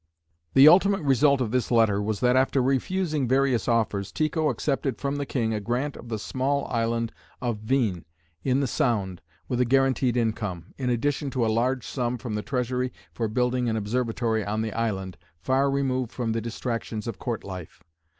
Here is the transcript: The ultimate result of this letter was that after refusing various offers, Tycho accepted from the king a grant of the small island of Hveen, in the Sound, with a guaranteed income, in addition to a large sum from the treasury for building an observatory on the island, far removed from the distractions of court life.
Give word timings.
The 0.55 0.67
ultimate 0.67 1.03
result 1.03 1.41
of 1.41 1.51
this 1.51 1.69
letter 1.69 2.01
was 2.01 2.21
that 2.21 2.35
after 2.35 2.59
refusing 2.63 3.27
various 3.27 3.67
offers, 3.67 4.11
Tycho 4.11 4.49
accepted 4.49 4.97
from 4.99 5.17
the 5.17 5.27
king 5.27 5.53
a 5.53 5.59
grant 5.59 5.95
of 5.95 6.09
the 6.09 6.17
small 6.17 6.65
island 6.71 7.11
of 7.39 7.59
Hveen, 7.65 8.05
in 8.43 8.61
the 8.61 8.65
Sound, 8.65 9.21
with 9.47 9.61
a 9.61 9.63
guaranteed 9.63 10.17
income, 10.17 10.73
in 10.79 10.89
addition 10.89 11.29
to 11.29 11.45
a 11.45 11.53
large 11.55 11.85
sum 11.85 12.17
from 12.17 12.33
the 12.33 12.41
treasury 12.41 12.91
for 13.13 13.27
building 13.27 13.69
an 13.69 13.77
observatory 13.77 14.43
on 14.43 14.63
the 14.63 14.73
island, 14.73 15.19
far 15.39 15.69
removed 15.69 16.11
from 16.11 16.31
the 16.31 16.41
distractions 16.41 17.05
of 17.05 17.19
court 17.19 17.43
life. 17.43 17.83